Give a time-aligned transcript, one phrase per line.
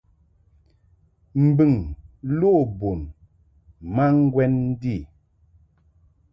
[1.47, 1.73] Mbɨŋ
[2.39, 2.99] lo bun
[3.93, 4.95] ma ŋgwɛn ndi.